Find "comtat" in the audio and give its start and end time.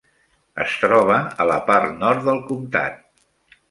2.53-3.03